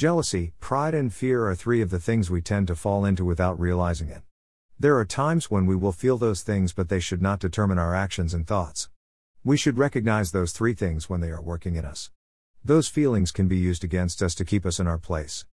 Jealousy, 0.00 0.54
pride, 0.60 0.94
and 0.94 1.12
fear 1.12 1.46
are 1.46 1.54
three 1.54 1.82
of 1.82 1.90
the 1.90 1.98
things 1.98 2.30
we 2.30 2.40
tend 2.40 2.66
to 2.68 2.74
fall 2.74 3.04
into 3.04 3.22
without 3.22 3.60
realizing 3.60 4.08
it. 4.08 4.22
There 4.78 4.96
are 4.96 5.04
times 5.04 5.50
when 5.50 5.66
we 5.66 5.76
will 5.76 5.92
feel 5.92 6.16
those 6.16 6.40
things, 6.40 6.72
but 6.72 6.88
they 6.88 7.00
should 7.00 7.20
not 7.20 7.38
determine 7.38 7.78
our 7.78 7.94
actions 7.94 8.32
and 8.32 8.46
thoughts. 8.46 8.88
We 9.44 9.58
should 9.58 9.76
recognize 9.76 10.32
those 10.32 10.52
three 10.52 10.72
things 10.72 11.10
when 11.10 11.20
they 11.20 11.28
are 11.28 11.42
working 11.42 11.76
in 11.76 11.84
us. 11.84 12.10
Those 12.64 12.88
feelings 12.88 13.30
can 13.30 13.46
be 13.46 13.58
used 13.58 13.84
against 13.84 14.22
us 14.22 14.34
to 14.36 14.44
keep 14.46 14.64
us 14.64 14.80
in 14.80 14.86
our 14.86 14.96
place. 14.96 15.44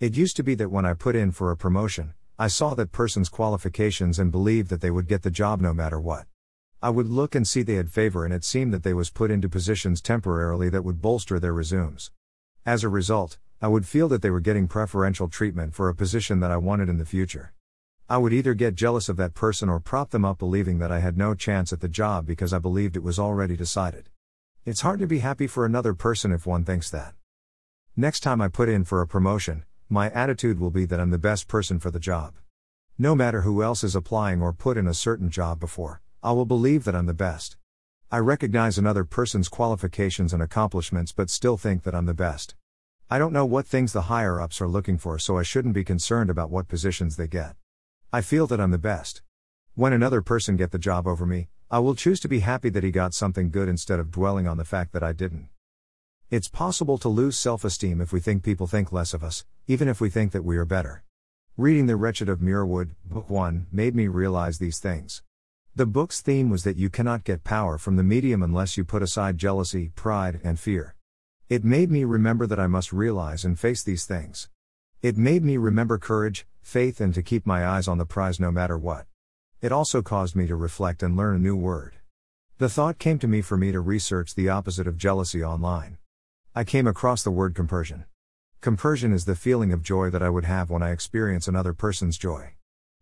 It 0.00 0.16
used 0.16 0.36
to 0.36 0.42
be 0.42 0.54
that 0.54 0.70
when 0.70 0.86
I 0.86 0.94
put 0.94 1.14
in 1.14 1.30
for 1.30 1.50
a 1.50 1.56
promotion, 1.58 2.14
I 2.38 2.48
saw 2.48 2.72
that 2.76 2.92
person's 2.92 3.28
qualifications 3.28 4.18
and 4.18 4.32
believed 4.32 4.70
that 4.70 4.80
they 4.80 4.90
would 4.90 5.06
get 5.06 5.20
the 5.20 5.30
job 5.30 5.60
no 5.60 5.74
matter 5.74 6.00
what. 6.00 6.24
I 6.82 6.88
would 6.88 7.10
look 7.10 7.34
and 7.34 7.46
see 7.46 7.60
they 7.60 7.74
had 7.74 7.92
favor 7.92 8.24
and 8.24 8.32
it 8.32 8.42
seemed 8.42 8.72
that 8.72 8.84
they 8.84 8.94
was 8.94 9.10
put 9.10 9.30
into 9.30 9.50
positions 9.50 10.00
temporarily 10.00 10.70
that 10.70 10.82
would 10.82 11.02
bolster 11.02 11.38
their 11.38 11.52
resumes. 11.52 12.10
As 12.64 12.82
a 12.82 12.88
result, 12.88 13.36
I 13.66 13.68
would 13.68 13.84
feel 13.84 14.06
that 14.10 14.22
they 14.22 14.30
were 14.30 14.38
getting 14.38 14.68
preferential 14.68 15.26
treatment 15.26 15.74
for 15.74 15.88
a 15.88 15.94
position 15.96 16.38
that 16.38 16.52
I 16.52 16.56
wanted 16.56 16.88
in 16.88 16.98
the 16.98 17.04
future. 17.04 17.52
I 18.08 18.16
would 18.16 18.32
either 18.32 18.54
get 18.54 18.76
jealous 18.76 19.08
of 19.08 19.16
that 19.16 19.34
person 19.34 19.68
or 19.68 19.80
prop 19.80 20.10
them 20.10 20.24
up 20.24 20.38
believing 20.38 20.78
that 20.78 20.92
I 20.92 21.00
had 21.00 21.18
no 21.18 21.34
chance 21.34 21.72
at 21.72 21.80
the 21.80 21.88
job 21.88 22.26
because 22.26 22.52
I 22.52 22.60
believed 22.60 22.96
it 22.96 23.02
was 23.02 23.18
already 23.18 23.56
decided. 23.56 24.08
It's 24.64 24.82
hard 24.82 25.00
to 25.00 25.08
be 25.08 25.18
happy 25.18 25.48
for 25.48 25.66
another 25.66 25.94
person 25.94 26.30
if 26.30 26.46
one 26.46 26.64
thinks 26.64 26.90
that. 26.90 27.14
Next 27.96 28.20
time 28.20 28.40
I 28.40 28.46
put 28.46 28.68
in 28.68 28.84
for 28.84 29.00
a 29.00 29.08
promotion, 29.08 29.64
my 29.88 30.10
attitude 30.10 30.60
will 30.60 30.70
be 30.70 30.84
that 30.84 31.00
I'm 31.00 31.10
the 31.10 31.18
best 31.18 31.48
person 31.48 31.80
for 31.80 31.90
the 31.90 31.98
job. 31.98 32.34
No 32.96 33.16
matter 33.16 33.40
who 33.40 33.64
else 33.64 33.82
is 33.82 33.96
applying 33.96 34.40
or 34.40 34.52
put 34.52 34.76
in 34.76 34.86
a 34.86 34.94
certain 34.94 35.28
job 35.28 35.58
before, 35.58 36.02
I 36.22 36.30
will 36.30 36.46
believe 36.46 36.84
that 36.84 36.94
I'm 36.94 37.06
the 37.06 37.14
best. 37.14 37.56
I 38.12 38.18
recognize 38.18 38.78
another 38.78 39.02
person's 39.02 39.48
qualifications 39.48 40.32
and 40.32 40.40
accomplishments 40.40 41.10
but 41.10 41.30
still 41.30 41.56
think 41.56 41.82
that 41.82 41.96
I'm 41.96 42.06
the 42.06 42.14
best. 42.14 42.54
I 43.08 43.18
don't 43.18 43.32
know 43.32 43.46
what 43.46 43.68
things 43.68 43.92
the 43.92 44.10
higher 44.10 44.40
ups 44.40 44.60
are 44.60 44.66
looking 44.66 44.98
for, 44.98 45.16
so 45.16 45.38
I 45.38 45.44
shouldn't 45.44 45.74
be 45.74 45.84
concerned 45.84 46.28
about 46.28 46.50
what 46.50 46.66
positions 46.66 47.14
they 47.14 47.28
get. 47.28 47.54
I 48.12 48.20
feel 48.20 48.48
that 48.48 48.60
I'm 48.60 48.72
the 48.72 48.78
best. 48.78 49.22
When 49.76 49.92
another 49.92 50.22
person 50.22 50.56
get 50.56 50.72
the 50.72 50.78
job 50.78 51.06
over 51.06 51.24
me, 51.24 51.46
I 51.70 51.78
will 51.78 51.94
choose 51.94 52.18
to 52.20 52.28
be 52.28 52.40
happy 52.40 52.68
that 52.70 52.82
he 52.82 52.90
got 52.90 53.14
something 53.14 53.50
good 53.50 53.68
instead 53.68 54.00
of 54.00 54.10
dwelling 54.10 54.48
on 54.48 54.56
the 54.56 54.64
fact 54.64 54.92
that 54.92 55.04
I 55.04 55.12
didn't. 55.12 55.50
It's 56.32 56.48
possible 56.48 56.98
to 56.98 57.08
lose 57.08 57.38
self 57.38 57.64
esteem 57.64 58.00
if 58.00 58.12
we 58.12 58.18
think 58.18 58.42
people 58.42 58.66
think 58.66 58.90
less 58.90 59.14
of 59.14 59.22
us, 59.22 59.44
even 59.68 59.86
if 59.86 60.00
we 60.00 60.10
think 60.10 60.32
that 60.32 60.42
we 60.42 60.56
are 60.56 60.64
better. 60.64 61.04
Reading 61.56 61.86
The 61.86 61.94
Wretched 61.94 62.28
of 62.28 62.40
Muirwood, 62.40 62.96
Book 63.04 63.30
1, 63.30 63.68
made 63.70 63.94
me 63.94 64.08
realize 64.08 64.58
these 64.58 64.80
things. 64.80 65.22
The 65.76 65.86
book's 65.86 66.20
theme 66.20 66.50
was 66.50 66.64
that 66.64 66.76
you 66.76 66.90
cannot 66.90 67.22
get 67.22 67.44
power 67.44 67.78
from 67.78 67.94
the 67.94 68.02
medium 68.02 68.42
unless 68.42 68.76
you 68.76 68.84
put 68.84 69.00
aside 69.00 69.38
jealousy, 69.38 69.92
pride, 69.94 70.40
and 70.42 70.58
fear. 70.58 70.95
It 71.48 71.62
made 71.62 71.92
me 71.92 72.02
remember 72.02 72.44
that 72.48 72.58
I 72.58 72.66
must 72.66 72.92
realize 72.92 73.44
and 73.44 73.56
face 73.56 73.84
these 73.84 74.04
things. 74.04 74.48
It 75.00 75.16
made 75.16 75.44
me 75.44 75.56
remember 75.58 75.96
courage, 75.96 76.44
faith, 76.60 77.00
and 77.00 77.14
to 77.14 77.22
keep 77.22 77.46
my 77.46 77.64
eyes 77.64 77.86
on 77.86 77.98
the 77.98 78.04
prize 78.04 78.40
no 78.40 78.50
matter 78.50 78.76
what. 78.76 79.06
It 79.60 79.70
also 79.70 80.02
caused 80.02 80.34
me 80.34 80.48
to 80.48 80.56
reflect 80.56 81.04
and 81.04 81.16
learn 81.16 81.36
a 81.36 81.38
new 81.38 81.54
word. 81.54 81.98
The 82.58 82.68
thought 82.68 82.98
came 82.98 83.20
to 83.20 83.28
me 83.28 83.42
for 83.42 83.56
me 83.56 83.70
to 83.70 83.78
research 83.78 84.34
the 84.34 84.48
opposite 84.48 84.88
of 84.88 84.98
jealousy 84.98 85.44
online. 85.44 85.98
I 86.52 86.64
came 86.64 86.88
across 86.88 87.22
the 87.22 87.30
word 87.30 87.54
compersion. 87.54 88.06
Compersion 88.60 89.12
is 89.12 89.24
the 89.24 89.36
feeling 89.36 89.72
of 89.72 89.84
joy 89.84 90.10
that 90.10 90.24
I 90.24 90.30
would 90.30 90.46
have 90.46 90.68
when 90.68 90.82
I 90.82 90.90
experience 90.90 91.46
another 91.46 91.72
person's 91.72 92.18
joy. 92.18 92.54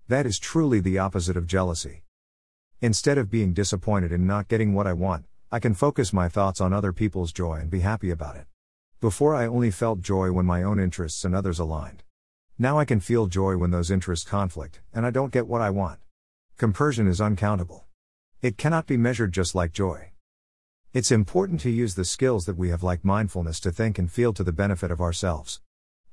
That 0.08 0.26
is 0.26 0.38
truly 0.38 0.80
the 0.80 0.98
opposite 0.98 1.38
of 1.38 1.46
jealousy. 1.46 2.02
Instead 2.82 3.16
of 3.16 3.30
being 3.30 3.54
disappointed 3.54 4.12
in 4.12 4.26
not 4.26 4.48
getting 4.48 4.74
what 4.74 4.86
I 4.86 4.92
want, 4.92 5.24
I 5.54 5.60
can 5.60 5.74
focus 5.74 6.12
my 6.12 6.28
thoughts 6.28 6.60
on 6.60 6.72
other 6.72 6.92
people's 6.92 7.32
joy 7.32 7.60
and 7.60 7.70
be 7.70 7.78
happy 7.78 8.10
about 8.10 8.34
it. 8.34 8.46
Before 9.00 9.36
I 9.36 9.46
only 9.46 9.70
felt 9.70 10.00
joy 10.00 10.32
when 10.32 10.44
my 10.44 10.64
own 10.64 10.80
interests 10.80 11.24
and 11.24 11.32
others 11.32 11.60
aligned. 11.60 12.02
Now 12.58 12.76
I 12.80 12.84
can 12.84 12.98
feel 12.98 13.28
joy 13.28 13.56
when 13.56 13.70
those 13.70 13.88
interests 13.88 14.28
conflict, 14.28 14.80
and 14.92 15.06
I 15.06 15.12
don't 15.12 15.32
get 15.32 15.46
what 15.46 15.60
I 15.60 15.70
want. 15.70 16.00
Compersion 16.56 17.06
is 17.06 17.20
uncountable. 17.20 17.84
It 18.42 18.58
cannot 18.58 18.88
be 18.88 18.96
measured 18.96 19.30
just 19.30 19.54
like 19.54 19.72
joy. 19.72 20.10
It's 20.92 21.12
important 21.12 21.60
to 21.60 21.70
use 21.70 21.94
the 21.94 22.04
skills 22.04 22.46
that 22.46 22.58
we 22.58 22.70
have, 22.70 22.82
like 22.82 23.04
mindfulness, 23.04 23.60
to 23.60 23.70
think 23.70 23.96
and 23.96 24.10
feel 24.10 24.32
to 24.32 24.42
the 24.42 24.50
benefit 24.50 24.90
of 24.90 25.00
ourselves. 25.00 25.60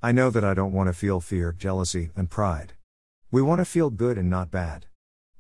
I 0.03 0.11
know 0.11 0.29
that 0.29 0.43
I 0.43 0.53
don't 0.53 0.71
want 0.71 0.85
to 0.85 0.93
feel 0.93 1.19
fear, 1.19 1.51
jealousy, 1.51 2.11
and 2.15 2.29
pride. 2.29 2.73
We 3.31 3.41
want 3.41 3.57
to 3.57 3.65
feel 3.65 3.89
good 3.89 4.19
and 4.19 4.29
not 4.29 4.51
bad. 4.51 4.85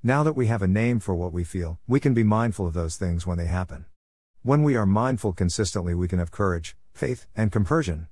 Now 0.01 0.23
that 0.23 0.33
we 0.35 0.47
have 0.47 0.63
a 0.63 0.67
name 0.67 0.99
for 0.99 1.13
what 1.13 1.33
we 1.33 1.43
feel, 1.43 1.77
we 1.87 1.99
can 1.99 2.15
be 2.15 2.23
mindful 2.23 2.65
of 2.65 2.73
those 2.73 2.97
things 2.97 3.27
when 3.27 3.37
they 3.37 3.45
happen. 3.45 3.85
When 4.43 4.63
we 4.63 4.75
are 4.75 4.87
mindful 4.87 5.33
consistently, 5.33 5.93
we 5.93 6.07
can 6.07 6.17
have 6.17 6.31
courage, 6.31 6.75
faith, 6.93 7.27
and 7.35 7.51
compersion. 7.51 8.07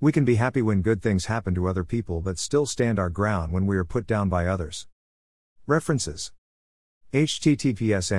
We 0.00 0.10
can 0.10 0.24
be 0.24 0.34
happy 0.34 0.60
when 0.60 0.82
good 0.82 1.00
things 1.00 1.26
happen 1.26 1.54
to 1.54 1.68
other 1.68 1.84
people 1.84 2.20
but 2.20 2.36
still 2.36 2.66
stand 2.66 2.98
our 2.98 3.08
ground 3.08 3.52
when 3.52 3.64
we 3.64 3.76
are 3.76 3.84
put 3.84 4.04
down 4.04 4.28
by 4.28 4.48
others. 4.48 4.88
References 5.68 6.32
https 7.12 8.10